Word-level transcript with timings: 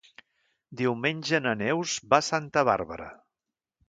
Diumenge 0.79 1.39
na 1.43 1.53
Neus 1.59 1.93
va 2.13 2.21
a 2.23 2.27
Santa 2.29 2.65
Bàrbara. 2.71 3.11